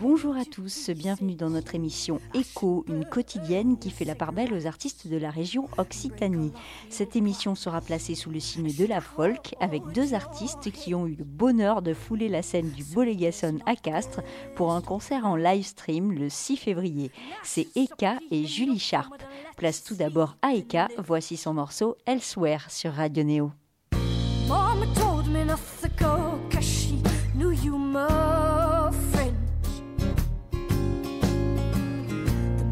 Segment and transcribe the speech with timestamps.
[0.00, 4.54] Bonjour à tous, bienvenue dans notre émission Echo, une quotidienne qui fait la part belle
[4.54, 6.52] aux artistes de la région Occitanie.
[6.88, 11.06] Cette émission sera placée sous le signe de la folk avec deux artistes qui ont
[11.06, 14.22] eu le bonheur de fouler la scène du Bolégason à Castres
[14.56, 17.10] pour un concert en live stream le 6 février.
[17.42, 19.12] C'est Eka et Julie Sharp.
[19.58, 23.52] Place tout d'abord à Eka, voici son morceau Elsewhere sur Radio Néo.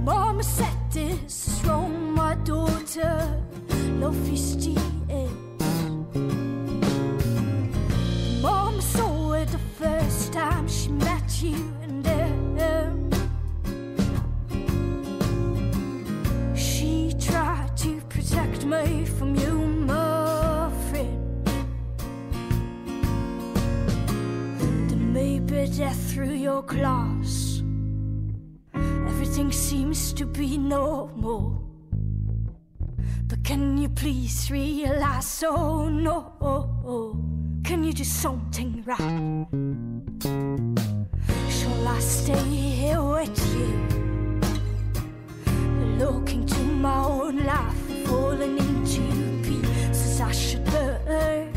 [0.08, 3.14] Mama said this is wrong, my daughter.
[4.02, 4.74] Love is the
[5.10, 5.60] end.
[8.40, 13.10] Mama saw it the first time she met you and then
[16.56, 19.54] she tried to protect me from you,
[19.90, 21.18] my friend.
[25.12, 27.47] Maybe death through your glass.
[29.88, 31.58] Seems to be no more.
[33.26, 37.16] But can you please realize, oh no,
[37.64, 39.46] can you do something right?
[41.48, 43.72] Shall I stay here with you?
[45.96, 49.00] Looking to my own life, falling into
[49.42, 50.20] pieces.
[50.20, 51.50] I should burn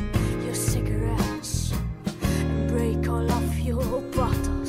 [0.45, 1.73] your cigarettes
[2.21, 4.60] and break all of your bottles.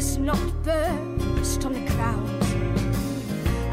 [0.00, 2.42] Not burst on the ground?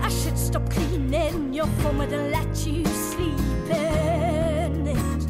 [0.02, 3.39] I should stop cleaning your vomit and let you sleep
[3.70, 5.28] in it.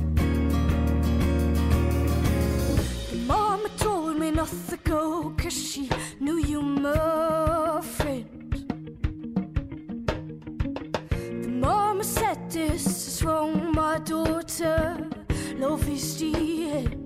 [3.12, 5.88] The mama told me not to go cause she
[6.19, 8.52] knew you my friend.
[11.44, 14.97] The mama said this is wrong, my daughter.
[15.57, 16.34] Love is the
[16.72, 16.97] end.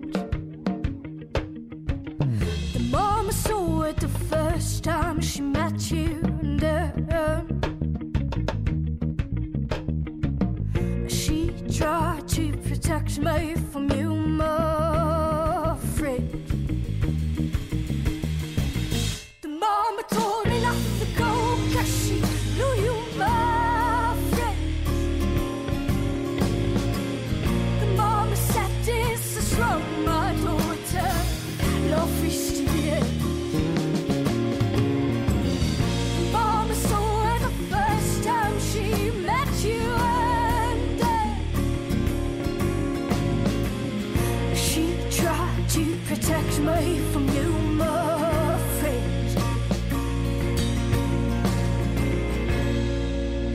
[46.12, 49.30] Protect me from you, my friend.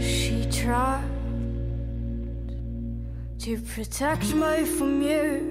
[0.01, 1.03] She tried
[3.41, 5.43] to protect me from you,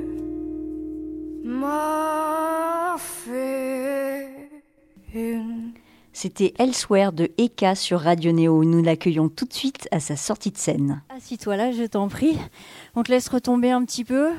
[1.43, 3.65] my friend.
[6.11, 8.63] C'était Elsewhere de Eka sur Radio Néo.
[8.63, 11.03] Nous l'accueillons tout de suite à sa sortie de scène.
[11.15, 12.37] Assis-toi là, je t'en prie.
[12.95, 14.31] On te laisse retomber un petit peu.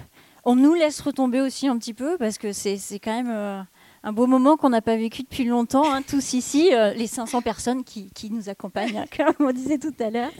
[0.48, 3.60] On nous laisse retomber aussi un petit peu parce que c'est quand même euh,
[4.04, 7.42] un beau moment qu'on n'a pas vécu depuis longtemps, hein, tous ici, euh, les 500
[7.42, 10.30] personnes qui, qui nous accompagnent, hein, comme on disait tout à l'heure.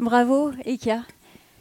[0.00, 1.02] Bravo, Eka.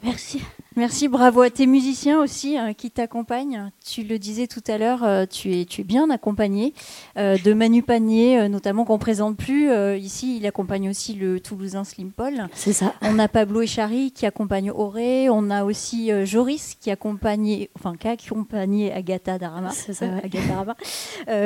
[0.06, 0.42] Merci.
[0.76, 3.72] Merci, bravo à tes musiciens aussi euh, qui t'accompagnent.
[3.84, 6.76] Tu le disais tout à l'heure, euh, tu, es, tu es bien accompagné
[7.18, 9.72] euh, de Manu Panier, euh, notamment qu'on présente plus.
[9.98, 12.48] Ici, il accompagne aussi le Toulousain Slim Paul.
[12.54, 12.94] C'est ça.
[13.02, 15.28] On a Pablo Echari qui accompagne Auré.
[15.30, 19.72] On a aussi Joris qui accompagne, enfin, qui a accompagné Agatha Darama.
[19.72, 20.22] C'est ça, ouais.
[20.24, 20.76] Agatha Darama.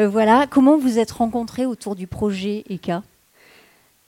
[0.09, 0.47] Voilà.
[0.49, 3.03] Comment vous êtes rencontrés autour du projet Eka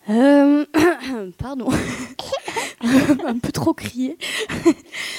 [0.10, 0.66] Euh,
[1.38, 1.70] pardon.
[3.26, 4.18] un peu trop crié.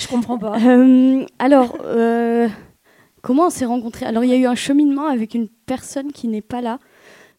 [0.01, 0.59] Je comprends pas.
[0.61, 2.49] Euh, alors, euh,
[3.23, 4.07] comment on s'est rencontrés?
[4.07, 6.79] Alors, il y a eu un cheminement avec une personne qui n'est pas là.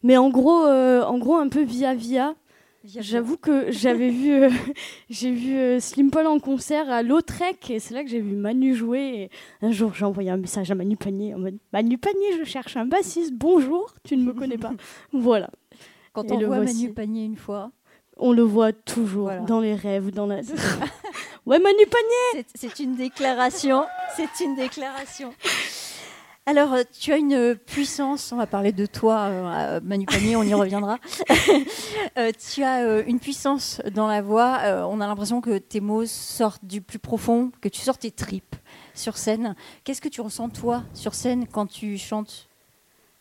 [0.03, 2.35] Mais en gros, en gros un peu via via.
[2.83, 4.49] J'avoue que j'avais vu,
[5.09, 8.75] j'ai vu Slim Paul en concert à Lautrec et c'est là que j'ai vu Manu
[8.75, 9.29] jouer.
[9.61, 12.43] Et un jour, j'ai envoyé un message à Manu Panier en mode Manu Panier, je
[12.43, 13.31] cherche un bassiste.
[13.33, 14.73] Bonjour, tu ne me connais pas.
[15.13, 15.49] voilà.
[16.13, 16.83] Quand Et on le voit voici.
[16.83, 17.71] Manu Panier une fois,
[18.17, 19.41] On le voit toujours Voilà.
[19.41, 20.35] dans les rêves, dans la.
[21.45, 22.45] ouais, Manu Panier.
[22.55, 23.85] c'est- c'est une déclaration.
[24.15, 25.33] C'est une déclaration.
[26.45, 30.43] Alors, euh, tu as une puissance, on va parler de toi, euh, Manu Panier, on
[30.43, 30.97] y reviendra.
[32.17, 36.63] Euh, tu as une puissance dans la voix, on a l'impression que tes mots sortent
[36.65, 38.55] du plus profond, que tu sors tes tripes
[38.93, 39.55] sur scène.
[39.83, 42.49] Qu'est-ce que tu ressens, toi, sur scène, quand tu chantes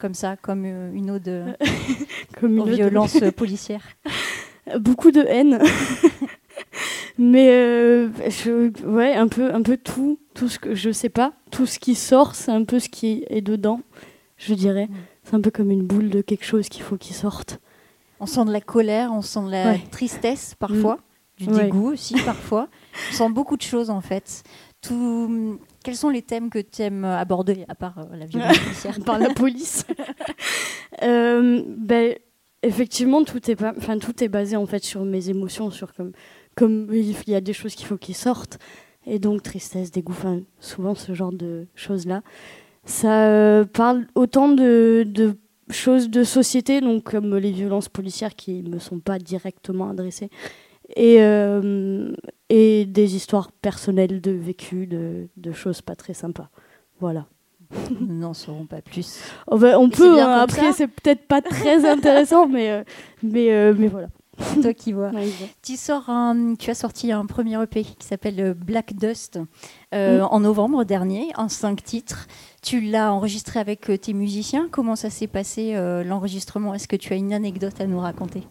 [0.03, 1.57] comme ça, comme une ode
[2.41, 3.85] comme une violence policière
[4.81, 5.61] Beaucoup de haine.
[7.19, 7.49] Mais
[8.29, 11.79] je, ouais, un peu, un peu tout, tout ce que je sais pas, tout ce
[11.79, 13.81] qui sort, c'est un peu ce qui est dedans,
[14.39, 14.87] je dirais.
[14.87, 14.95] Mm.
[15.23, 17.61] C'est un peu comme une boule de quelque chose qu'il faut qu'il sorte.
[18.19, 20.97] On sent de la colère, on sent de la tristesse parfois,
[21.39, 21.45] mm.
[21.45, 22.69] du dégoût aussi parfois.
[23.11, 24.43] On sent beaucoup de choses en fait.
[24.81, 25.61] Tout...
[25.83, 29.19] Quels sont les thèmes que tu aimes aborder, à part euh, la violence policière Par
[29.19, 29.85] la police
[31.03, 32.15] euh, ben,
[32.65, 33.75] Effectivement, tout est, pas...
[33.77, 36.13] enfin, tout est basé en fait sur mes émotions, sur comme,
[36.55, 38.61] comme il y a des choses qu'il faut qu'ils sortent
[39.05, 40.15] et donc tristesse, dégoût,
[40.61, 42.23] souvent ce genre de choses-là.
[42.85, 45.37] Ça euh, parle autant de, de,
[45.71, 50.31] choses de société, donc comme les violences policières qui ne me sont pas directement adressées,
[50.97, 52.13] et, euh,
[52.49, 56.49] et des histoires personnelles de vécu, de, de choses pas très sympas.
[57.01, 57.27] Voilà.
[58.01, 59.21] Nous n'en saurons pas plus.
[59.47, 62.85] Oh, bah, on peut, hein, après c'est peut-être pas très intéressant, mais, euh,
[63.23, 64.09] mais, mais voilà.
[64.63, 65.11] toi qui vois.
[65.63, 66.11] tu, sors
[66.59, 69.39] tu as sorti un premier EP qui s'appelle euh, Black Dust
[69.95, 70.29] euh, mm.
[70.31, 72.27] en novembre dernier, en cinq titres.
[72.63, 74.69] Tu l'as enregistré avec euh, tes musiciens.
[74.71, 75.75] Comment ça s'est passé
[76.05, 76.75] l'enregistrement?
[76.75, 78.43] Est-ce que tu as une anecdote à nous raconter?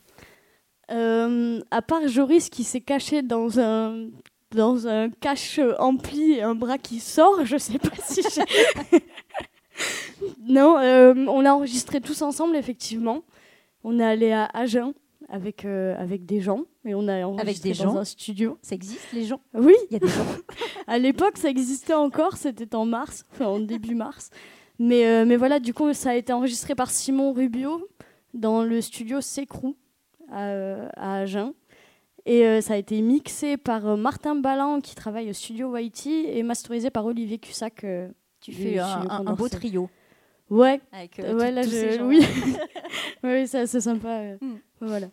[0.91, 4.07] À part Joris qui s'est caché dans un
[4.53, 8.21] dans un cache ampli et un bras qui sort, je sais pas si
[10.45, 10.75] non,
[11.29, 13.23] on l'a enregistré tous ensemble effectivement.
[13.83, 14.93] On est allé à Agen
[15.31, 16.65] avec, euh, avec des gens.
[16.85, 18.57] Et on a enregistré avec des dans un studio.
[18.61, 19.41] Ça existe, les gens?
[19.53, 19.73] Oui.
[19.89, 20.25] Il y a des gens.
[20.87, 22.37] à l'époque, ça existait encore.
[22.37, 24.29] C'était en mars, enfin en début mars.
[24.77, 27.87] Mais, euh, mais voilà, du coup, ça a été enregistré par Simon Rubio
[28.33, 29.75] dans le studio Secrou
[30.31, 31.53] à, à Agen.
[32.25, 36.43] Et euh, ça a été mixé par Martin Ballan qui travaille au studio Whitey et
[36.43, 37.85] masterisé par Olivier Cussac.
[38.39, 39.89] tu fais un, un, beau trio.
[40.49, 40.81] Ouais.
[40.93, 42.01] ouais, là, je...
[42.03, 42.25] oui.
[43.23, 44.35] oui, c'est sympa.
[44.41, 44.57] Hmm.
[44.81, 45.07] Voilà.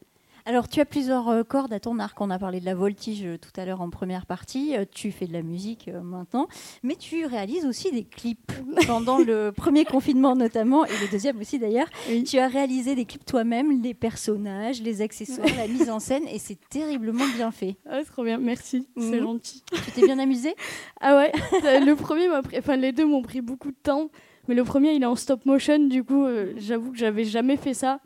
[0.48, 2.18] Alors, tu as plusieurs euh, cordes à ton arc.
[2.22, 4.74] On a parlé de la voltige euh, tout à l'heure en première partie.
[4.74, 6.48] Euh, tu fais de la musique maintenant,
[6.82, 8.50] mais tu réalises aussi des clips.
[8.86, 11.88] Pendant le premier confinement notamment, et le deuxième aussi d'ailleurs,
[12.26, 16.38] tu as réalisé des clips toi-même, les personnages, les accessoires, la mise en scène, et
[16.38, 17.76] c'est terriblement bien fait.
[17.86, 19.22] Ah, trop bien, merci, c'est mhm.
[19.22, 19.62] gentil.
[19.84, 20.54] Tu t'es bien amusé
[21.00, 21.32] Ah ouais,
[21.80, 24.10] le premier m'a pris, enfin les deux m'ont pris beaucoup de temps,
[24.48, 27.74] mais le premier il est en stop motion, du coup j'avoue que j'avais jamais fait
[27.74, 28.00] ça.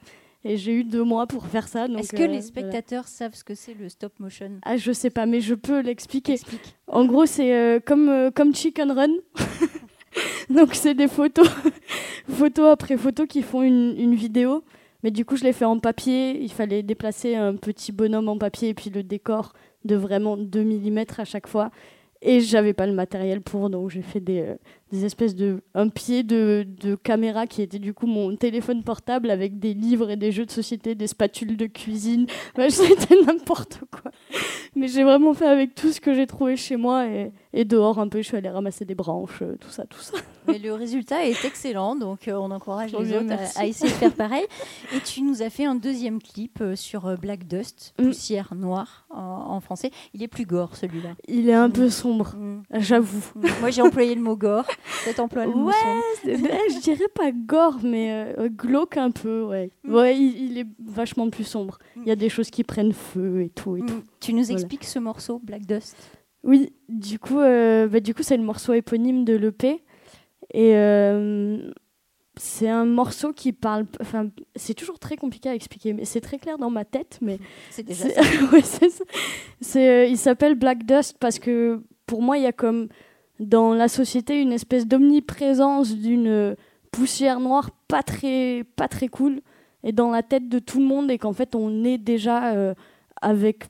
[0.45, 1.87] Et j'ai eu deux mois pour faire ça.
[1.87, 4.51] Est-ce que euh, les spectateurs savent ce que c'est le stop motion?
[4.63, 6.37] Ah, je sais pas, mais je peux l'expliquer.
[6.89, 9.13] En gros, c'est euh, comme, euh, comme Chicken Run.
[10.51, 11.49] donc, c'est des photos,
[12.29, 14.65] photos après photos qui font une, une vidéo.
[15.05, 16.41] Mais du coup, je l'ai fait en papier.
[16.43, 19.53] Il fallait déplacer un petit bonhomme en papier et puis le décor
[19.85, 21.71] de vraiment 2 mm à chaque fois.
[22.21, 24.55] Et j'avais pas le matériel pour, donc j'ai fait des,
[24.93, 29.31] des espèces de un pied de, de, caméra qui était du coup mon téléphone portable
[29.31, 32.27] avec des livres et des jeux de société, des spatules de cuisine.
[32.69, 34.11] C'était n'importe quoi.
[34.77, 37.99] Mais j'ai vraiment fait avec tout ce que j'ai trouvé chez moi et, et, dehors
[37.99, 38.19] un peu.
[38.19, 40.17] Je suis allée ramasser des branches, euh, tout ça, tout ça.
[40.49, 44.13] Mais le résultat est excellent, donc euh, on encourage les autres à, essayer de faire
[44.13, 44.45] pareil.
[44.95, 48.05] Et tu nous as fait un deuxième clip euh, sur Black Dust, mm.
[48.05, 49.91] poussière noire en, français.
[50.15, 51.11] Il est plus gore celui-là.
[51.29, 52.63] Il est un peu sombre, mm.
[52.81, 53.25] j'avoue.
[53.61, 54.67] Moi j'ai employé le mot gore.
[55.05, 55.73] Cet emploi Ouais,
[56.25, 59.71] je dirais pas gore, mais euh, glauque un peu, ouais.
[59.85, 59.95] Mm.
[59.95, 61.79] Ouais, il, est vachement plus sombre.
[61.97, 63.77] Il y a des choses qui prennent feu et tout.
[63.77, 63.87] Et mm.
[63.87, 64.03] tout.
[64.21, 65.97] Tu nous expliques ce morceau, Black Dust?
[66.45, 69.83] Oui, du coup, euh, bah, du coup c'est le morceau éponyme de l'EP.
[70.55, 71.71] Et euh,
[72.37, 73.87] c'est un morceau qui parle.
[74.01, 77.19] Enfin, c'est toujours très compliqué à expliquer, mais c'est très clair dans ma tête.
[77.23, 77.39] Mais
[77.71, 78.09] c'est déjà
[78.63, 78.87] ça.
[79.61, 82.89] c'est, il s'appelle Black Dust parce que pour moi, il y a comme
[83.39, 86.57] dans la société une espèce d'omniprésence d'une
[86.93, 89.41] poussière noire pas très, pas très cool
[89.83, 92.75] et dans la tête de tout le monde et qu'en fait on est déjà euh,
[93.21, 93.65] avec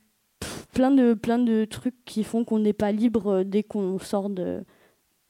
[0.73, 4.31] plein de, plein de trucs qui font qu'on n'est pas libre euh, dès qu'on sort
[4.31, 4.65] de,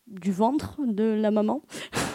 [0.07, 1.63] du ventre de la maman.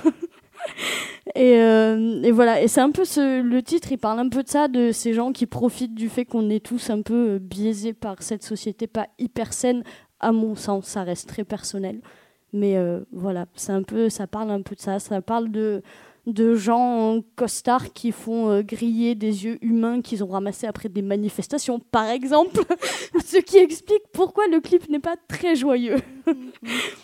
[1.36, 4.44] et, euh, et, voilà, et c'est un peu ce, le titre, il parle un peu
[4.44, 7.94] de ça, de ces gens qui profitent du fait qu'on est tous un peu biaisés
[7.94, 9.84] par cette société pas hyper saine
[10.20, 12.02] à mon sens, ça reste très personnel.
[12.54, 15.00] Mais euh, voilà, c'est un peu, ça parle un peu de ça.
[15.00, 15.82] Ça parle de,
[16.28, 20.90] de gens en costard qui font euh, griller des yeux humains qu'ils ont ramassés après
[20.90, 22.60] des manifestations, par exemple.
[23.26, 25.96] Ce qui explique pourquoi le clip n'est pas très joyeux.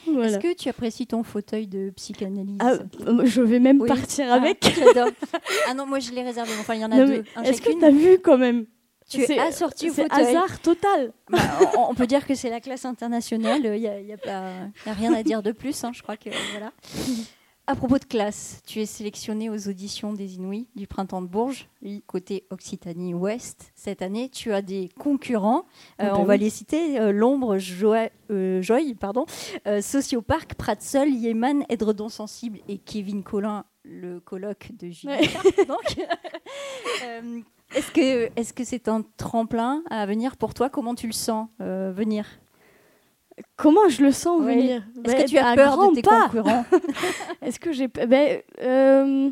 [0.05, 0.27] Voilà.
[0.27, 2.73] Est-ce que tu apprécies ton fauteuil de psychanalyse Ah,
[3.07, 4.63] euh, je vais même partir Ah, avec.
[4.77, 5.09] j'adore.
[5.69, 6.51] Ah non, moi je l'ai réservé.
[6.59, 7.23] Enfin, il y en a Non, deux.
[7.43, 8.65] Est-ce que tu as vu quand même
[9.09, 10.25] Tu es C'est- assorti au C'est fauteuil.
[10.35, 11.13] hasard total.
[11.29, 11.39] Bah,
[11.77, 13.61] on, on peut dire que c'est la classe internationale.
[13.63, 15.81] Il n'y a, y a rien à dire de plus.
[15.85, 16.71] hein, je crois que voilà.
[17.65, 21.69] À propos de classe, tu es sélectionné aux auditions des Inouïs du printemps de Bourges,
[22.07, 23.71] côté Occitanie Ouest.
[23.73, 25.59] Cette année, tu as des concurrents.
[26.01, 29.25] Euh, Ah bah on va les citer euh, L'ombre, euh, Joy, pardon,
[29.79, 35.13] Socioparc, Pratseul, Yeman, Edredon Sensible et Kevin Collin, le colloque de Julie.
[35.13, 35.23] Ouais.
[35.23, 35.97] Charles, donc.
[37.05, 37.39] Euh,
[38.35, 40.69] est-ce que c'est un tremplin à venir pour toi?
[40.69, 42.27] Comment tu le sens venir?
[43.55, 44.55] Comment je le sens Oui.
[44.55, 46.23] venir Est-ce Ben, que tu as peur grand de tes pas.
[46.27, 46.65] concurrents
[47.41, 49.29] Est-ce que j'ai ben, euh,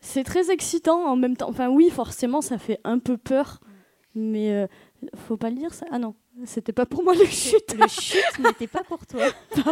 [0.00, 1.48] c'est très excitant en même temps.
[1.48, 3.60] Enfin oui, forcément, ça fait un peu peur,
[4.14, 4.66] mais euh,
[5.28, 5.86] faut pas le dire ça.
[5.92, 7.74] Ah non, c'était pas pour moi le chute.
[7.78, 9.22] Le chute n'était pas pour toi.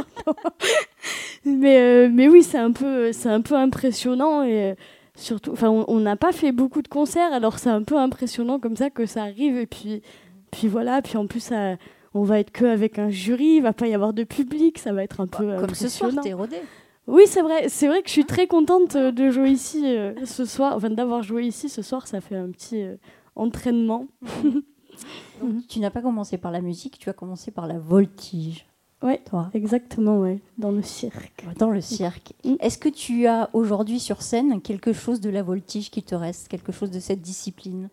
[1.44, 4.74] Mais euh, mais oui, c'est un peu c'est un peu impressionnant et euh,
[5.14, 8.58] surtout, enfin on on n'a pas fait beaucoup de concerts, alors c'est un peu impressionnant
[8.58, 10.02] comme ça que ça arrive et puis
[10.50, 11.76] puis voilà, puis en plus ça,
[12.14, 14.92] on va être que avec un jury, il va pas y avoir de public, ça
[14.92, 16.56] va être un peu Comme ce soir, t'es rodé.
[17.06, 17.68] Oui, c'est vrai.
[17.68, 20.76] C'est vrai que je suis très contente euh, de jouer ici euh, ce soir.
[20.76, 22.96] Enfin, d'avoir joué ici ce soir, ça fait un petit euh,
[23.34, 24.06] entraînement.
[25.42, 28.66] Donc, tu n'as pas commencé par la musique, tu as commencé par la voltige.
[29.02, 29.20] Ouais.
[29.24, 30.40] Toi, Exactement, ouais.
[30.58, 31.44] Dans le cirque.
[31.58, 32.34] dans le cirque.
[32.44, 32.56] Mm.
[32.60, 36.48] Est-ce que tu as aujourd'hui sur scène quelque chose de la voltige qui te reste,
[36.48, 37.88] quelque chose de cette discipline?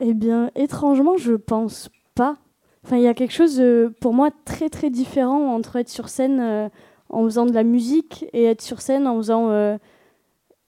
[0.00, 2.36] Eh bien, étrangement, je pense pas.
[2.84, 6.08] Enfin, il y a quelque chose euh, pour moi très très différent entre être sur
[6.08, 6.68] scène euh,
[7.08, 9.50] en faisant de la musique et être sur scène en faisant.
[9.50, 9.78] euh,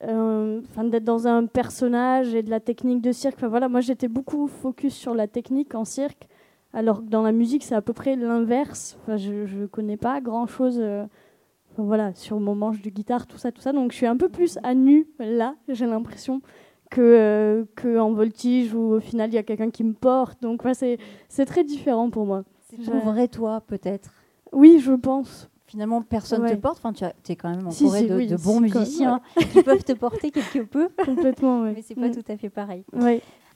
[0.05, 3.37] euh, d'être dans un personnage et de la technique de cirque.
[3.39, 6.29] Enfin, voilà, moi j'étais beaucoup focus sur la technique en cirque,
[6.75, 8.99] alors que dans la musique c'est à peu près l'inverse.
[9.03, 10.79] Enfin, je, je connais pas grand chose.
[10.79, 13.73] Enfin, voilà, sur mon manche de guitare, tout ça, tout ça.
[13.73, 16.43] Donc je suis un peu plus à nu là, j'ai l'impression
[16.91, 20.41] que, euh, que en voltige où au final il y a quelqu'un qui me porte.
[20.43, 22.45] Donc ouais, c'est c'est très différent pour moi.
[22.71, 24.11] C'est ton vrai toi, peut-être?
[24.53, 25.49] Oui, je pense.
[25.69, 26.55] Finalement, personne ne Ouais.
[26.57, 26.79] te porte?
[26.83, 29.21] Enfin, tu es quand même entouré si, de, oui, de bons musiciens
[29.53, 31.73] qui peuvent te porter quelque peu, Complètement, oui.
[31.75, 32.15] mais c'est pas Mm.
[32.15, 32.85] tout à fait pareil.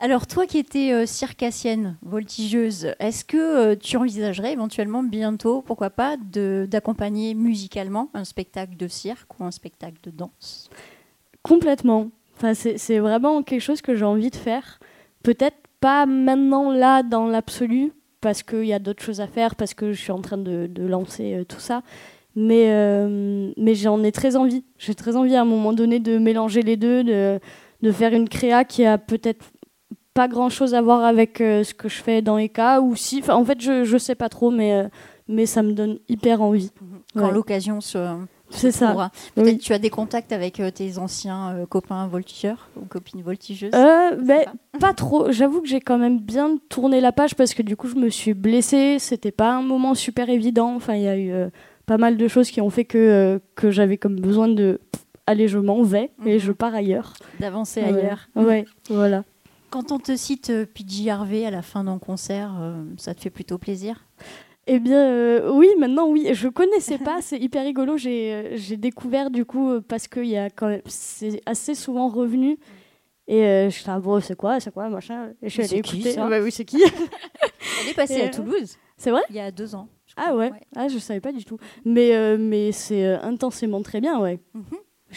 [0.01, 5.91] Alors, toi qui étais euh, circassienne, voltigeuse, est-ce que euh, tu envisagerais éventuellement bientôt, pourquoi
[5.91, 10.69] pas, d'accompagner musicalement un spectacle de cirque ou un spectacle de danse?
[11.43, 12.11] Complètement.
[12.43, 14.79] Enfin, c'est vraiment quelque chose que j'ai envie de faire.
[15.23, 17.93] Peut-être pas maintenant, là, dans l'absolu,
[18.23, 20.67] parce qu'il y a d'autres choses à faire, parce que je suis en train de,
[20.67, 21.83] de lancer euh, tout ça.
[22.37, 24.65] Mais, euh, mais j'en ai très envie.
[24.79, 27.41] J'ai très envie à un moment donné de mélanger les deux, de,
[27.83, 29.45] de faire une créa qui a peut-être
[30.15, 33.23] pas grand-chose à voir avec euh, ce que je fais dans ECA, ou si...
[33.29, 34.85] En fait, je, je sais pas trop, mais,
[35.29, 36.71] mais ça me donne hyper envie.
[37.15, 37.33] Quand Ouais.
[37.33, 37.99] l'occasion se
[38.51, 38.87] C'est ça.
[38.87, 39.11] trouvera.
[39.35, 39.59] Peut-être Oui.
[39.59, 43.71] tu as des contacts avec euh, tes anciens euh, copains voltigeurs ou copines voltigeuses?
[43.75, 44.79] Euh, ben, pas.
[44.79, 45.31] pas trop.
[45.31, 48.09] J'avoue que j'ai quand même bien tourné la page parce que du coup, je me
[48.11, 48.99] suis blessée.
[48.99, 50.75] C'était pas un moment super évident.
[50.75, 51.33] Enfin, il y a eu
[51.87, 54.81] pas mal de choses qui ont fait que, que j'avais comme besoin de.
[54.93, 56.39] pff, Allez, je m'en vais et Mhm.
[56.41, 57.13] je pars ailleurs.
[57.39, 58.29] D'avancer ailleurs.
[58.35, 59.23] Ouais, voilà.
[59.71, 62.51] Quand on te cite PJ Harvey à la fin d'un concert,
[62.97, 64.05] ça te fait plutôt plaisir?
[64.73, 66.29] Eh bien, euh, oui, maintenant, oui.
[66.33, 67.21] Je connaissais pas.
[67.23, 67.97] C'est hyper rigolo.
[67.97, 70.83] J'ai euh, j'ai découvert du coup euh, parce que il y a quand même.
[70.87, 72.59] C'est assez souvent revenu.
[73.27, 75.31] Et euh, je suis là, bon, c'est quoi, c'est quoi, machin.
[75.43, 76.13] Et je suis allée c'est qui, écouter.
[76.15, 76.83] ça Bah oui, c'est qui
[77.83, 79.89] Elle est passée Et, à Toulouse C'est vrai il y a deux ans.
[80.17, 80.37] Ah crois.
[80.37, 80.51] ouais.
[80.75, 81.57] Ah, je savais pas du tout.
[81.85, 84.41] Mais, euh, mais c'est euh, intensément très bien, ouais.
[84.55, 84.65] Mhm.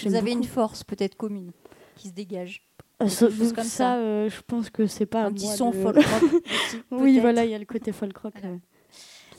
[0.05, 1.51] Vous avez une force peut-être commune
[1.95, 2.61] qui se dégage.
[3.01, 3.95] Euh, ça, comme ça.
[3.97, 5.23] euh, je pense que c'est pas.
[5.23, 7.91] un petit moi son de- folk rock aussi, Oui, voilà, il y a le côté
[7.91, 8.33] folk rock.
[8.43, 8.59] Ouais.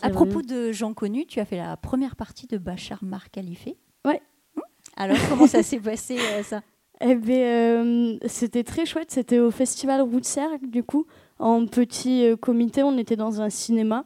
[0.04, 3.30] À C'est propos de gens connus, tu as fait la première partie de Bachar Mar
[3.30, 3.68] Khalife.
[4.04, 4.20] Ouais.
[4.56, 4.60] Hmm
[4.96, 6.62] Alors, comment ça s'est passé euh, ça
[7.00, 9.10] Eh ben, euh, c'était très chouette.
[9.10, 11.06] C'était au festival Routser, du coup,
[11.38, 12.82] en petit euh, comité.
[12.82, 14.04] On était dans un cinéma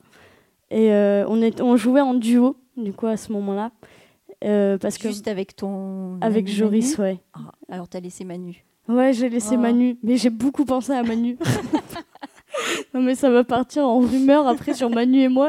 [0.70, 3.72] et on, est, on jouait en duo, du coup, à ce moment-là.
[4.44, 6.18] Euh, parce que Juste avec ton.
[6.20, 7.20] avec Joris, Manu ouais.
[7.34, 8.64] Ah, alors, t'as laissé Manu.
[8.88, 9.60] Ouais, j'ai laissé Oh.
[9.60, 11.36] Manu, mais j'ai beaucoup pensé à Manu.
[12.98, 15.48] non, mais ça va partir en rumeur après sur Manu et moi.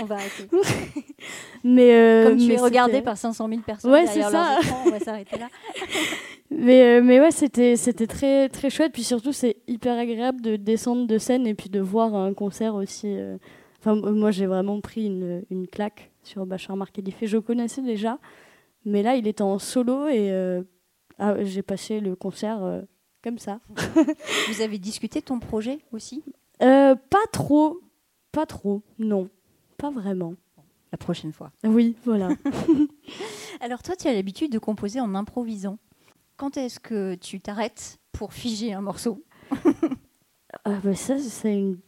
[0.00, 0.48] On va arrêter.
[1.64, 4.58] mais euh, Comme tu mais es regardé par 500 000 personnes Ouais, derrière ça.
[4.60, 5.48] écrans, on va s'arrêter là.
[6.56, 8.92] Mais, euh, mais ouais, c'était, c'était très, très chouette.
[8.92, 12.76] Puis surtout, c'est hyper agréable de descendre de scène et puis de voir un concert
[12.76, 13.08] aussi.
[13.08, 13.38] euh.
[13.80, 17.16] Enfin, moi, j'ai vraiment pris une, une claque sur Bachar Mar Khalife.
[17.22, 18.18] Je connaissais déjà,
[18.84, 20.62] mais là, il était en solo et, euh,
[21.18, 22.82] ah, j'ai passé le concert euh,
[23.22, 23.58] comme ça.
[24.48, 26.22] Vous avez discuté ton projet aussi?
[26.62, 27.80] Euh, Pas trop,
[28.32, 29.28] pas trop, non,
[29.76, 30.34] pas vraiment.
[30.92, 31.50] La prochaine fois.
[31.64, 32.28] Oui, voilà.
[33.60, 35.78] Alors toi, tu as l'habitude de composer en improvisant.
[36.36, 39.22] Quand est-ce que tu t'arrêtes pour figer un morceau
[40.64, 41.78] ah, bah ça, c'est une.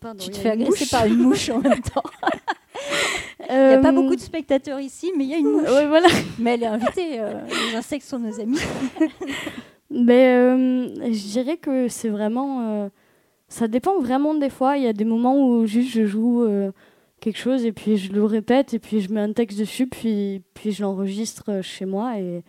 [0.00, 2.02] Pardon, Tu te fais agresser par une mouche en même temps.
[3.50, 5.68] Il n'y a pas beaucoup de spectateurs ici, mais il y a une mouche.
[5.68, 6.08] Ouais, voilà.
[6.38, 7.20] Mais elle est invitée.
[7.20, 8.58] euh, les insectes sont nos amis.
[9.90, 12.60] Mais euh, je dirais que c'est vraiment.
[12.62, 12.88] euh,
[13.48, 14.76] ça dépend vraiment des fois.
[14.76, 16.72] Il y a des moments où juste je joue euh,
[17.20, 20.42] quelque chose et puis je le répète et puis je mets un texte dessus, puis,
[20.54, 22.42] puis je l'enregistre euh, chez moi et,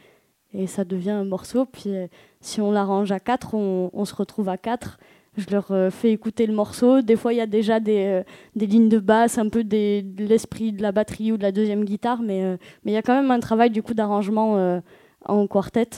[0.54, 1.66] et ça devient un morceau.
[1.66, 2.08] Puis euh,
[2.42, 4.98] si on l'arrange à quatre, on, on se retrouve à quatre.
[5.38, 7.02] Je leur euh, fais écouter le morceau.
[7.02, 8.24] Des fois, il y a déjà des, euh,
[8.56, 11.52] des lignes de basse, un peu des, de l'esprit de la batterie ou de la
[11.52, 14.82] deuxième guitare, mais euh, mais il y a quand même un travail du coup d'arrangement
[15.26, 15.90] en quartet.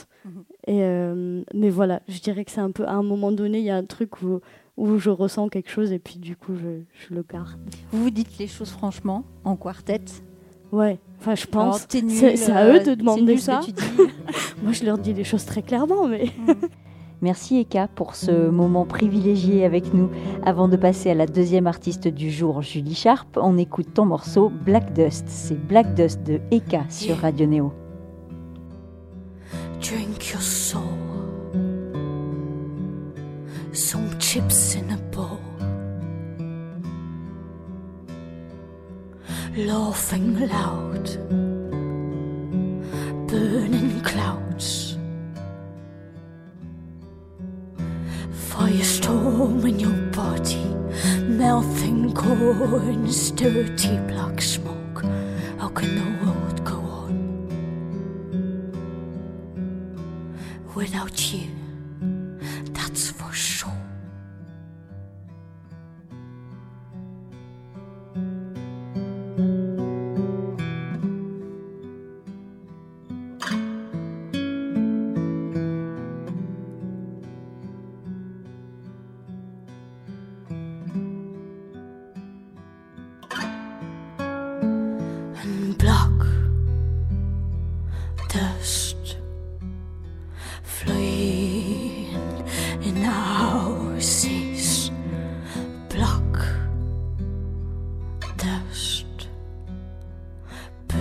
[0.66, 3.64] Et euh, mais voilà, je dirais que c'est un peu à un moment donné, il
[3.64, 4.40] y a un truc où,
[4.78, 7.58] où je ressens quelque chose et puis du coup je, je le garde.
[7.92, 10.00] Vous vous dites les choses franchement, en quartet.
[10.72, 11.86] Ouais, enfin je pense.
[11.88, 13.58] c'est- c'est à euh, eux de c'est demander nul ce ça.
[13.60, 13.82] que tu dis.
[14.62, 16.26] Moi je leur dis les choses très clairement, mais.
[17.20, 20.08] Merci Eka pour ce moment privilégié avec nous.
[20.44, 24.50] Avant de passer à la deuxième artiste du jour, Julie Sharp, on écoute ton morceau
[24.64, 25.24] Black Dust.
[25.26, 27.72] C'est Black Dust de Eka sur Radio Néo.
[29.80, 30.82] Drink your soul.
[33.78, 35.40] Some chips in a bowl.
[39.56, 41.06] Laughing loud.
[43.28, 44.98] Burning clouds.
[48.50, 50.74] Firestorm in your body.
[51.22, 53.30] Melting corns.
[53.30, 55.04] Dirty black smoke.
[55.56, 56.27] How can the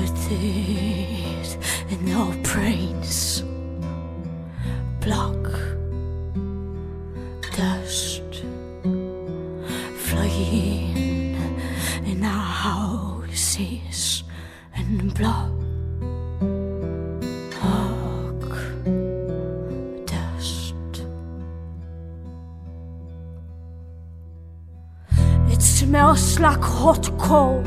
[0.08, 1.58] buried
[1.89, 3.43] in our brains,
[5.02, 5.43] Block,
[7.56, 8.43] dust,
[9.96, 11.36] flying
[12.06, 14.24] in our houses,
[14.76, 15.52] and black.
[20.06, 20.76] dust.
[25.50, 27.66] It smells like hot coal.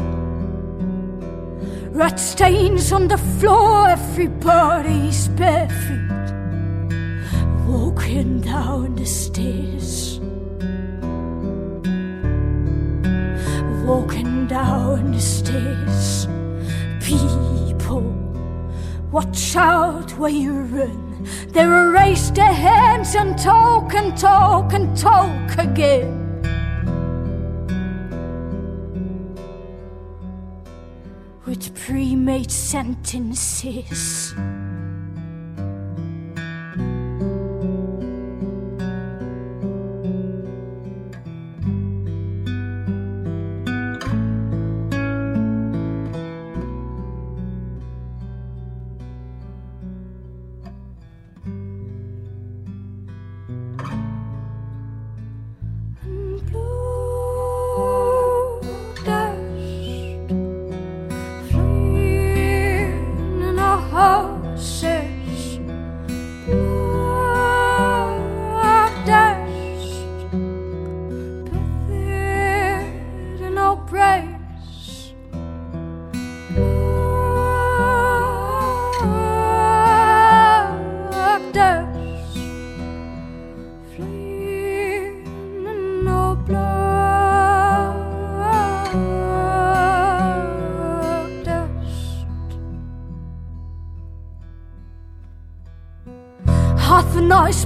[2.20, 6.28] Stains on the floor, everybody's barefoot.
[7.66, 10.20] Walking down the stairs.
[13.86, 16.28] Walking down the stairs.
[17.02, 18.12] People,
[19.10, 21.26] watch out where you run.
[21.48, 26.19] They raise their hands and talk and talk and talk again.
[32.30, 34.36] Made sentences.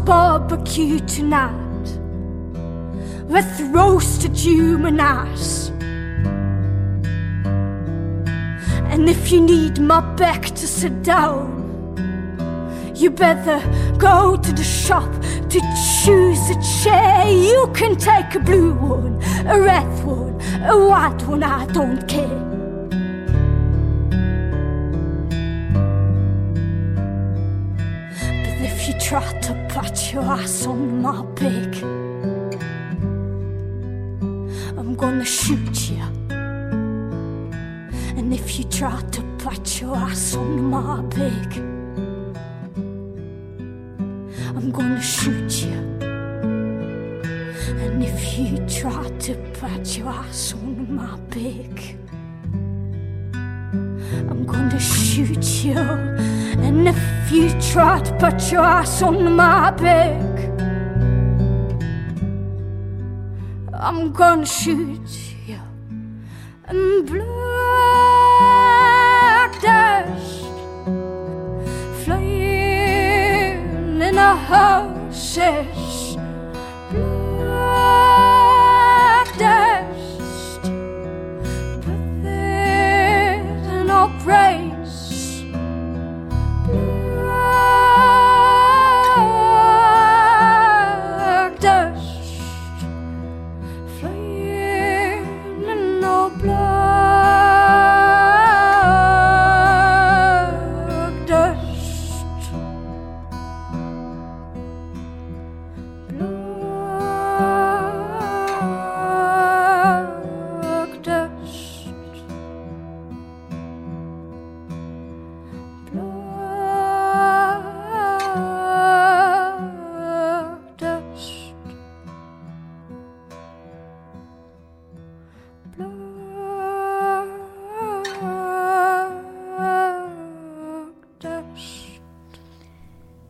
[0.04, 1.98] Barbecue tonight
[3.24, 5.70] with roasted human ass.
[8.92, 11.64] And if you need my back to sit down,
[12.94, 13.60] You better
[13.98, 15.10] go to the shop
[15.50, 15.60] to
[16.04, 17.26] choose a chair.
[17.26, 22.40] You can take a blue one, a red one, a white one, I don't care.
[28.44, 29.63] But if you try to
[29.94, 31.83] put your ass on my back,
[34.76, 36.02] I'm gonna shoot you.
[38.16, 41.57] And if you try to put your ass on my back,
[44.57, 45.78] I'm gonna shoot you.
[47.78, 51.94] And if you try to put your ass on my back,
[54.44, 55.78] I'm gonna shoot you.
[55.78, 60.20] And if you try to put your ass on my back,
[63.72, 65.09] I'm gonna shoot
[65.46, 65.61] you.
[66.66, 67.33] And black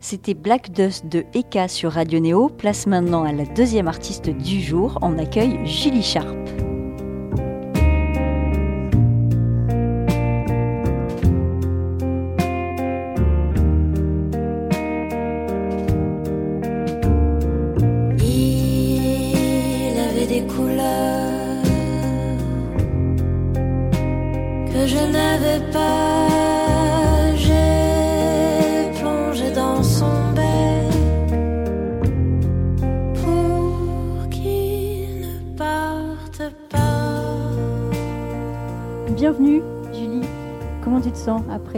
[0.07, 2.49] C'était Black Dust de Eka sur Radio Néo.
[2.49, 4.99] Place maintenant à la deuxième artiste du jour.
[5.01, 6.37] On accueille Julie Sharp.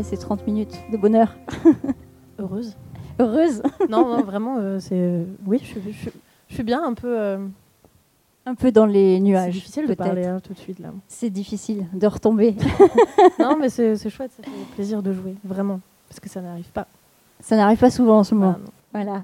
[0.08, 1.36] Sens après ces 30 minutes de bonheur
[2.39, 2.76] Heureuse.
[3.20, 4.96] Heureuse Non, non, vraiment, euh, c'est.
[4.96, 6.12] euh, oui, je, suis- je suis-
[6.50, 7.17] je suis bien un peu.
[7.20, 7.39] euh,
[8.46, 9.54] Un peu dans les c'est nuages.
[9.54, 10.89] difficile de parler hein, tout de suite là.
[11.08, 12.56] C'est difficile de retomber.
[13.39, 15.80] non, mais c'est c'est chouette, ça fait plaisir de jouer, vraiment.
[16.10, 16.88] Parce que ça n'arrive pas.
[17.41, 18.56] Ça n'arrive pas souvent en ce moment.
[18.58, 18.72] Ah, non.
[19.04, 19.24] Voilà.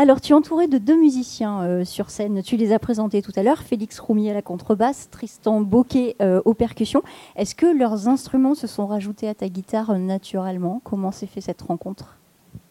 [0.00, 2.42] Alors, tu es entouré de deux musiciens euh, sur scène.
[2.42, 3.58] Tu les as présentés tout à l'heure.
[3.58, 7.02] Félix Roumier à la contrebasse, Tristan Boquet euh, aux percussions.
[7.36, 10.80] Est-ce que leurs instruments se sont rajoutés à ta guitare euh, naturellement?
[10.84, 12.16] Comment s'est fait cette rencontre?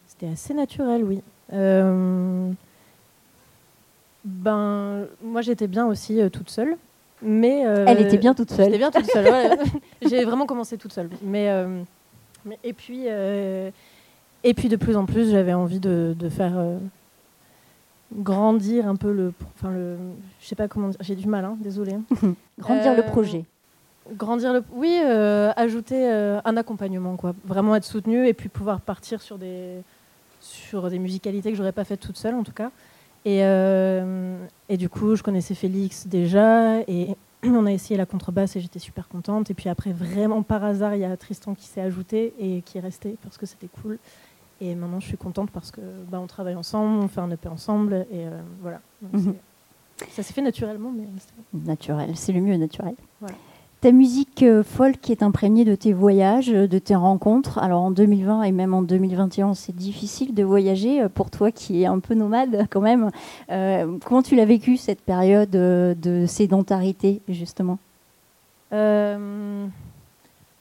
[0.08, 1.20] C'était assez naturel, oui.
[1.52, 2.50] Euh,
[4.24, 6.76] Ben, moi j'étais bien aussi toute seule.
[7.22, 8.64] Mais, Elle était bien toute seule.
[8.64, 9.26] J'étais bien toute seule.
[9.30, 9.50] ouais.
[10.02, 11.10] J'ai vraiment commencé toute seule.
[11.22, 11.48] Mais,
[12.44, 16.54] mais- et puis et puis de plus en plus, j'avais envie de, de faire
[18.14, 19.96] grandir un peu le, enfin le,
[20.40, 20.98] je sais pas comment dire.
[21.00, 21.96] J'ai du mal, hein, désolé.
[22.58, 23.44] Grandir le Euh, projet.
[24.12, 27.34] Grandir le, oui, euh, ajouter euh, un accompagnement, quoi.
[27.44, 29.82] Vraiment être soutenu et puis pouvoir partir sur des
[30.40, 32.70] sur des musicalités que j'aurais pas faites toute seule en tout cas.
[33.26, 33.40] Et,
[34.70, 38.78] et du coup, je connaissais Félix déjà et on a essayé la contrebasse et j'étais
[38.78, 39.50] super contente.
[39.50, 42.78] Et puis après, vraiment par hasard, il y a Tristan qui s'est ajouté et qui
[42.78, 43.98] est resté parce que c'était cool.
[44.60, 47.48] Et maintenant, je suis contente parce que bah, on travaille ensemble, on fait un EP
[47.48, 48.80] ensemble et euh, voilà.
[49.02, 49.34] Donc, Mhm.
[50.12, 51.04] Ça s'est fait naturellement, mais
[51.52, 52.94] Naturel, c'est le mieux naturel.
[53.20, 53.36] Voilà.
[53.82, 57.58] Ta musique euh, folk est imprégnée de tes voyages, de tes rencontres.
[57.58, 61.82] Alors en 2020 et même en 2021, c'est difficile de voyager euh, pour toi qui
[61.82, 63.10] es un peu nomade quand même.
[63.50, 67.78] Euh, comment tu l'as vécu cette période de sédentarité justement?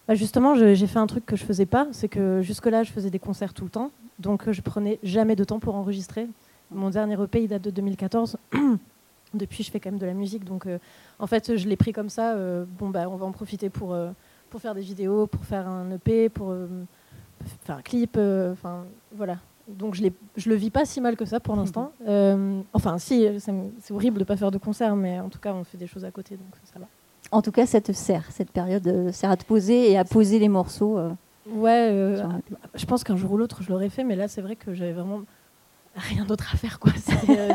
[0.09, 3.11] Bah justement, j'ai fait un truc que je faisais pas, c'est que jusque-là, je faisais
[3.11, 6.27] des concerts tout le temps, donc je prenais jamais de temps pour enregistrer.
[6.71, 8.37] Mon dernier EP, il date de 2014.
[9.35, 10.79] Depuis, je fais quand même de la musique, donc euh,
[11.19, 12.33] en fait, je l'ai pris comme ça.
[12.33, 14.09] euh, bon, bah, on va en profiter pour, euh,
[14.49, 16.55] pour faire des vidéos, pour faire un EP, pour
[17.63, 19.37] faire un clip, enfin voilà.
[19.67, 20.03] Donc je,
[20.37, 21.91] je le vis pas si mal que ça pour l'instant.
[22.73, 25.77] Enfin, si, c'est horrible de pas faire de concert, mais en tout cas, on fait
[25.77, 26.87] des choses à côté, donc ça va.
[27.31, 30.03] En tout cas, ça te sert, cette période euh, sert à te poser et à
[30.05, 30.97] poser les morceaux.
[30.97, 31.11] euh.
[31.51, 32.41] Ouais, euh, un-
[32.75, 34.93] je pense qu'un jour ou l'autre, je l'aurais fait, mais là, c'est vrai que j'avais
[34.93, 35.21] vraiment
[35.95, 36.79] rien d'autre à faire.
[36.79, 36.91] quoi.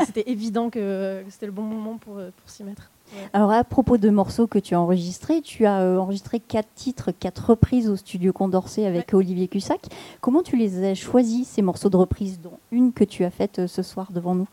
[0.04, 2.90] C'était évident que, que c'était le bon moment pour, pour s'y mettre.
[3.32, 7.50] Alors à propos de morceaux que tu as enregistrés, tu as enregistré quatre titres, quatre
[7.50, 9.80] reprises au studio Condorcet avec Olivier Cussac.
[10.20, 13.66] Comment tu les as choisis ces morceaux de reprise, dont une que tu as faite
[13.66, 14.48] ce soir devant nous?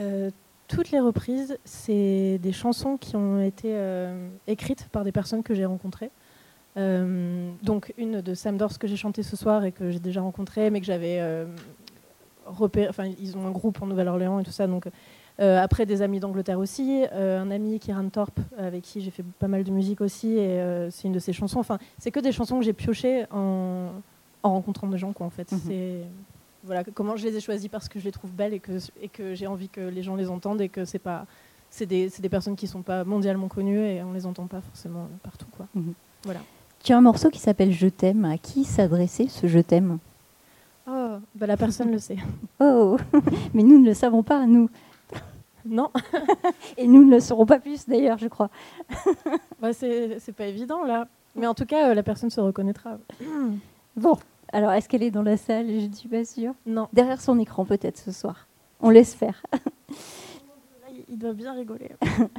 [0.00, 0.30] Euh,
[0.68, 5.54] toutes les reprises, c'est des chansons qui ont été euh, écrites par des personnes que
[5.54, 6.10] j'ai rencontrées.
[6.76, 10.20] Euh, donc une de Sam Dors que j'ai chanté ce soir et que j'ai déjà
[10.20, 11.46] rencontré, mais que j'avais euh,
[12.46, 12.88] repéré.
[12.88, 14.66] Enfin, ils ont un groupe en Nouvelle-Orléans et tout ça.
[14.66, 14.86] Donc
[15.40, 19.48] euh, après des amis d'Angleterre aussi, un ami Kieran Thorpe avec qui j'ai fait pas
[19.48, 21.60] mal de musique aussi et c'est une de ses chansons.
[21.60, 23.88] Enfin, c'est que des chansons que j'ai piochées en,
[24.42, 25.50] en rencontrant des gens quoi en fait.
[25.50, 25.60] Mhm.
[25.66, 26.00] C'est
[26.64, 29.08] voilà comment je les ai choisies parce que je les trouve belles et que et
[29.08, 31.26] que j'ai envie que les gens les entendent et que c'est pas
[31.70, 35.08] c'est des, des personnes qui sont pas mondialement connues et on les entend pas forcément
[35.22, 35.66] partout quoi.
[35.74, 35.92] Mhm.
[36.24, 36.40] Voilà.
[36.82, 38.24] Tu as un morceau qui s'appelle Je t'aime.
[38.24, 39.98] À qui s'adressait ce Je t'aime?
[40.88, 42.16] Oh, bah la personne le sait.
[42.60, 42.96] Oh,
[43.54, 44.70] mais nous ne le savons pas, nous.
[45.66, 45.90] Non,
[46.78, 48.48] Et nous ne le saurons pas plus d'ailleurs, je crois.
[49.60, 51.08] bah, c'est c'est pas évident là.
[51.36, 52.96] Mais en tout cas, euh, la personne se reconnaîtra.
[53.96, 54.16] Bon,
[54.52, 55.66] alors est-ce qu'elle est dans la salle?
[55.68, 56.54] Je ne suis pas sûre.
[56.66, 58.46] Non, Derrière son écran peut-être ce soir.
[58.80, 59.42] On laisse faire.
[61.08, 61.90] il- doit bien rigoler.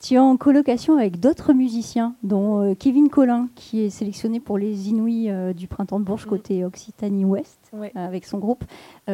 [0.00, 4.56] Tu es en colocation avec d'autres musiciens, dont euh, Kevin Collin, qui est sélectionné pour
[4.56, 6.30] les Inouïs euh, du printemps de Bourges Mhm.
[6.30, 7.90] côté Occitanie-Ouest, Ouais.
[7.96, 8.62] euh, avec son groupe.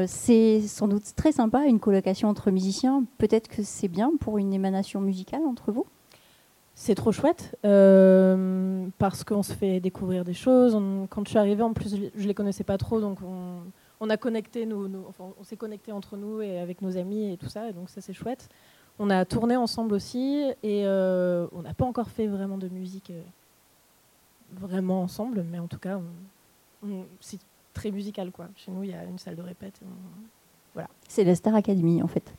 [0.07, 3.04] C'est sans doute très sympa, une colocation entre musiciens.
[3.16, 5.87] Peut-être que c'est bien pour une émanation musicale entre vous?
[6.76, 10.74] C'est trop chouette euh, parce qu'on se fait découvrir des choses.
[11.08, 13.18] Quand je suis arrivée, en plus, je, je les connaissais pas trop, donc
[14.00, 17.68] on, a connecté, on s'est connecté entre nous et avec nos amis et tout ça,
[17.68, 18.48] et donc ça c'est chouette.
[18.98, 23.10] On a tourné ensemble aussi et euh, on n'a pas encore fait vraiment de musique
[23.10, 23.22] euh,
[24.52, 26.00] vraiment ensemble, mais en tout cas,
[27.20, 27.38] c'est
[27.72, 28.48] très musical quoi.
[28.56, 29.80] Chez nous, il y a une salle de répète.
[29.84, 32.34] on- C'est la Star Academy en fait.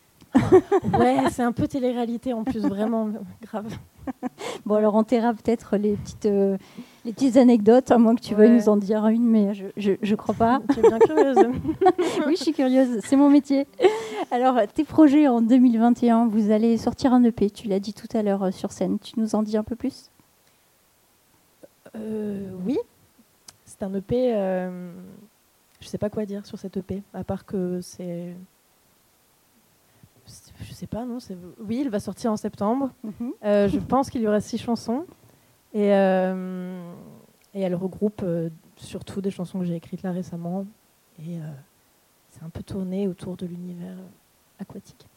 [0.99, 3.09] Ouais, c'est un peu télé-réalité en plus, vraiment
[3.41, 3.67] grave.
[4.65, 6.57] Bon, alors on taira peut-être les petites, euh,
[7.05, 8.55] les petites anecdotes, à moins que tu veuilles Ouais.
[8.57, 10.59] nous en dire une, mais je, je, je crois pas.
[10.73, 11.37] Tu es bien curieuse.
[12.27, 13.65] oui, je suis curieuse, c'est mon métier.
[14.31, 18.21] Alors, tes projets en 2021, vous allez sortir un EP, tu l'as dit tout à
[18.21, 18.99] l'heure euh, sur scène.
[18.99, 20.09] Tu nous en dis un peu plus?
[21.95, 22.77] Euh, oui,
[23.65, 24.33] c'est un EP.
[24.35, 24.91] euh,
[25.79, 28.35] je sais pas quoi dire sur cet EP, à part que c'est.
[30.75, 31.17] Sais pas, non.
[31.59, 32.91] Oui, il va sortir en septembre.
[33.43, 35.05] Euh, je pense qu'il y aura six chansons.
[35.73, 36.91] Et, euh,
[37.53, 40.65] et elle regroupe euh, surtout des chansons que j'ai écrites là récemment.
[41.19, 41.39] Et
[42.29, 43.95] c'est un peu tourné autour de l'univers
[44.59, 45.07] aquatique.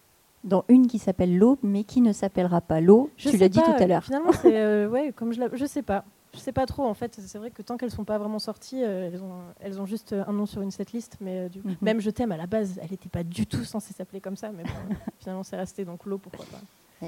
[0.45, 3.83] Dans une qui s'appelle L'eau, mais qui ne s'appellera pas L'eau, tu l'as dit tout
[3.83, 4.05] à l'heure.
[4.05, 6.05] Finalement, c'est ouais, comme je, la- je sais pas.
[6.35, 7.19] Je sais pas trop en fait.
[7.27, 10.13] C'est vrai que tant qu'elles sont pas vraiment sorties, euh, elles ont elles ont juste
[10.13, 11.17] un nom sur une setlist.
[11.21, 11.77] Mais euh, du Mhm.
[11.81, 14.51] même je t'aime à la base, elle n'était pas du tout censée s'appeler comme ça.
[14.53, 14.71] Mais bon,
[15.21, 17.07] finalement, c'est resté donc l'eau pourquoi pas.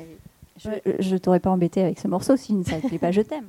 [0.56, 0.82] Je, Ouais.
[0.98, 3.48] je t'aurais pas embêté avec ce morceau s'il ne s'appelait pas Je t'aime.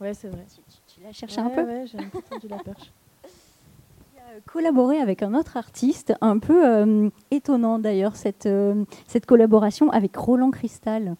[0.00, 0.44] Ouais, c'est vrai.
[0.54, 2.92] Tu, tu- tu l'as cherché un peu Ouais, j'ai un peu tendu la perche.
[4.46, 10.14] collaboré avec un autre artiste, un peu euh, étonnant d'ailleurs, cette, euh, cette collaboration avec
[10.16, 11.16] Roland Cristal.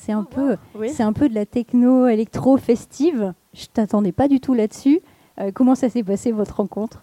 [0.00, 0.90] C'est un, peu, Oui.
[0.90, 3.34] c'est un peu de la techno électro festive.
[3.52, 5.00] Je t'attendais pas du tout là-dessus.
[5.40, 7.02] Euh, comment ça s'est passé votre rencontre?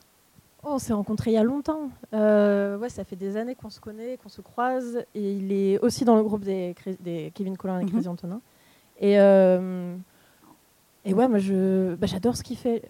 [0.63, 1.89] Oh, on s'est rencontrés il y a longtemps.
[2.13, 5.03] Euh, ouais, ça fait des années qu'on se connaît, qu'on se croise.
[5.13, 6.73] Et il est aussi dans le groupe des,
[7.33, 7.91] Kevin Collin et Mhm.
[7.91, 8.39] Crazy Antonin.
[8.99, 9.93] Et, euh,
[11.03, 12.89] et ouais, moi, je, bah, j'adore ce qu'il fait.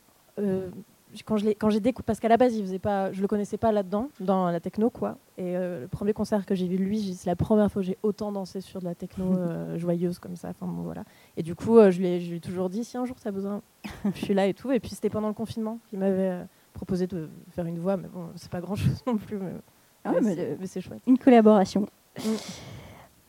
[1.24, 3.28] Quand je l'ai, quand j'ai décou- parce qu'à la base, il faisait pas, je le
[3.28, 5.18] connaissais pas là-dedans, dans la techno, quoi.
[5.38, 7.86] Et euh, le premier concert que j'ai vu de lui, c'est la première fois que
[7.88, 10.50] j'ai autant dansé sur de la techno euh, joyeuse comme ça.
[10.50, 11.04] Enfin bon, voilà.
[11.38, 13.16] Et du coup, euh, je lui ai, je lui ai toujours dit, si un jour
[13.22, 13.62] tu as besoin,
[14.14, 14.72] je suis là et tout.
[14.72, 18.28] Et puis c'était pendant le confinement qu'il m'avait proposé de faire une voix, mais bon,
[18.36, 19.38] c'est pas grand-chose non plus.
[19.38, 19.52] Mais,
[20.04, 21.02] Ah, mais mais c'est chouette.
[21.08, 21.88] Une collaboration.
[22.20, 22.30] Mm.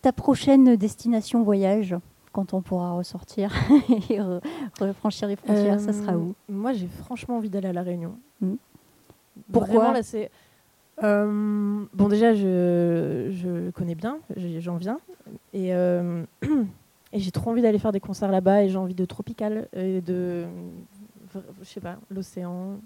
[0.02, 1.96] Ta prochaine destination voyage,
[2.36, 3.50] quand on pourra ressortir
[4.10, 4.42] et re-
[4.78, 6.34] refranchir les frontières, ça sera Euh, où?
[6.50, 8.18] Moi, j'ai franchement envie d'aller à La Réunion.
[8.42, 8.54] Mm.
[9.50, 9.74] Pourquoi?
[9.74, 10.30] Vraiment, là, c'est.
[11.02, 14.18] Euh, bon, déjà, je, je connais bien,
[14.58, 14.98] j'en viens.
[15.54, 16.24] Et, euh,
[17.12, 18.64] et j'ai trop envie d'aller faire des concerts là-bas.
[18.64, 20.44] Et j'ai envie de tropical, et de.
[21.62, 22.78] Je sais pas, l'océan,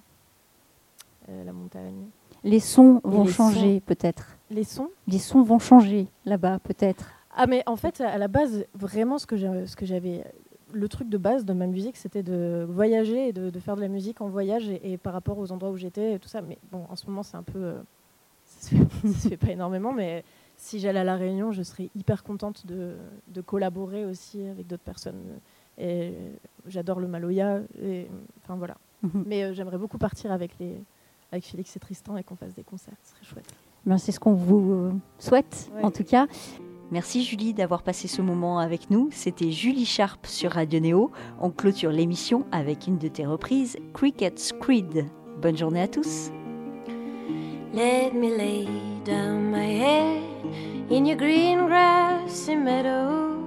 [1.29, 2.07] euh, la montagne.
[2.45, 4.37] Les sons vont les changer peut-être.
[4.51, 4.91] Les sons?
[5.09, 7.11] Les sons vont changer là-bas peut-être.
[7.37, 10.25] Ah mais en fait à la base vraiment ce que j'avais
[10.73, 13.81] le truc de base de ma musique c'était de voyager et de, de faire de
[13.81, 16.43] la musique en voyage et, et par rapport aux endroits où j'étais et tout ça
[16.43, 17.75] mais bon en ce moment c'est un peu euh,
[18.45, 20.25] ça se, fait, ça se fait pas énormément mais
[20.57, 22.95] si j'allais à la Réunion je serais hyper contente de,
[23.29, 25.21] de collaborer aussi avec d'autres personnes
[25.79, 26.13] et
[26.67, 28.07] j'adore le Maloya et
[28.43, 29.25] enfin voilà Mhm.
[29.27, 30.77] Mais euh, j'aimerais beaucoup partir avec, les,
[31.33, 32.93] avec Félix et Tristan et qu'on fasse des concerts.
[33.03, 33.55] Ce serait chouette.
[33.87, 36.27] Ben, c'est ce qu'on vous souhaite, en tout cas.
[36.91, 39.11] Merci Julie d'avoir passé ce moment avec nous.
[39.13, 41.13] C'était Julie Sharp sur Radio Néo.
[41.41, 45.07] On clôture l'émission avec une de tes reprises, Cricket's Creed.
[45.41, 46.33] Bonne journée à tous.
[47.73, 48.67] Let me lay
[49.05, 50.23] down my head
[50.91, 53.39] in your green grassy meadows.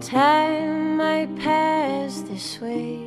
[0.00, 3.05] Time I pass this way.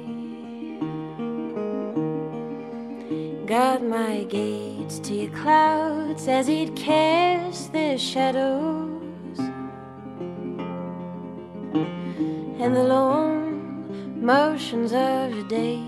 [3.50, 9.40] Got my gates to your clouds as it casts their shadows.
[12.60, 15.82] And the long motions of your day.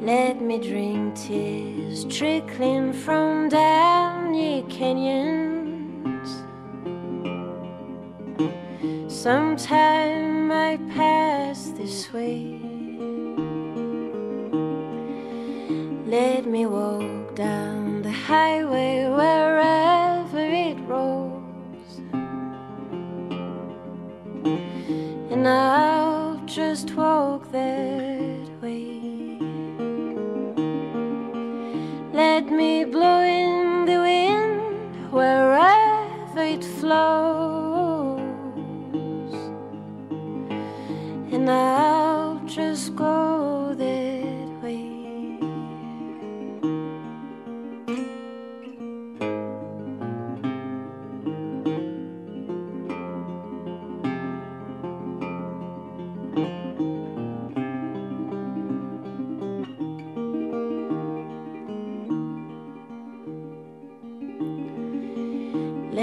[0.00, 6.28] Let me drink tears trickling from down your canyons.
[9.12, 12.63] Sometime I pass this way.
[16.14, 19.43] Let me walk down the highway wherever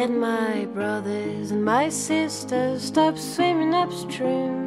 [0.02, 4.66] Let my brothers and my sisters stop swimming upstream.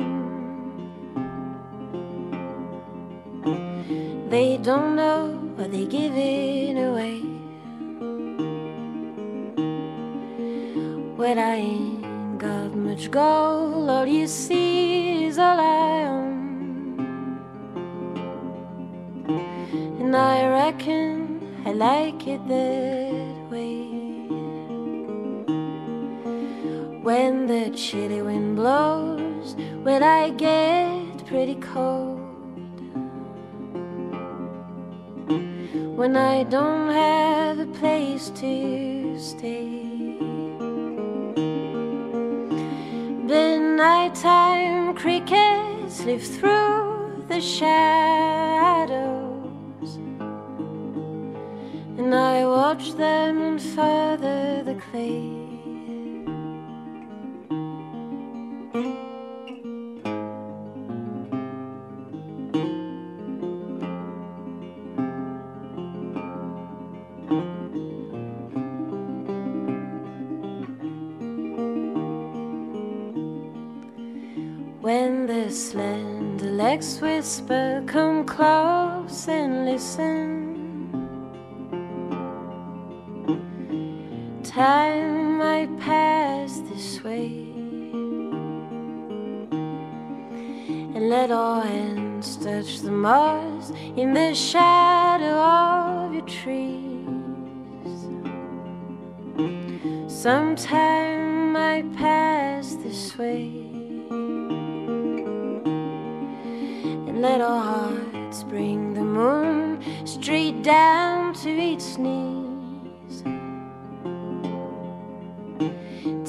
[4.31, 7.19] They don't know what they're giving away.
[11.17, 17.35] When I ain't got much gold, all you see is all I own.
[19.99, 22.94] And I reckon I like it that
[27.65, 32.21] The chilly wind blows, when I get pretty cold.
[35.97, 40.19] When I don't have a place to stay.
[43.33, 48.85] The nighttime crickets live through the shadows.
[51.97, 55.44] And I watch them further the clay.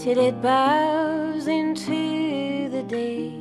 [0.06, 3.34] Till it bows into the day.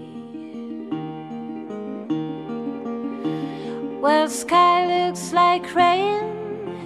[4.00, 6.24] Well, sky looks like rain,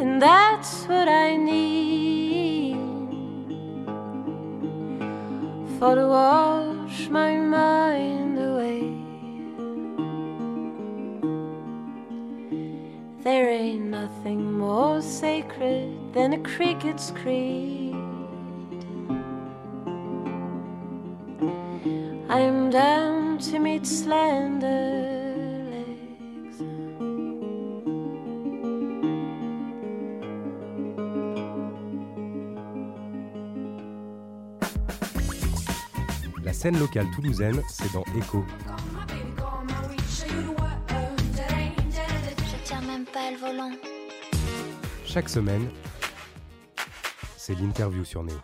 [0.00, 2.74] and that's what I need
[5.78, 8.82] for to wash my mind away.
[13.22, 17.87] There ain't nothing more sacred than a cricket's creed.
[22.30, 24.66] I'm down to meet slender
[25.70, 26.62] legs.
[36.44, 38.44] La scène locale toulousaine, c'est dans Echo.
[42.44, 43.72] Je tiens même pas le volant.
[45.06, 45.70] Chaque semaine,
[47.38, 48.36] c'est l'interview sur Néo.